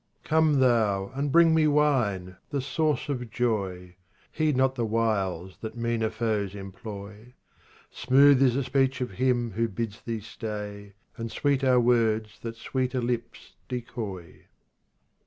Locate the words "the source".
2.49-3.07